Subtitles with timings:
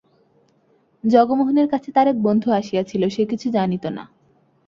[1.03, 4.03] জগমোহনের কাছে তাঁর এক বন্ধু আসিয়াছিল, সে কিছু জানিত না।